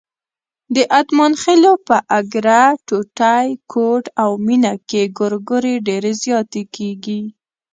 [0.75, 7.21] د اتمانخېلو په اګره، ټوټی، کوټ او مېنه کې ګورګورې ډېرې زیاتې کېږي.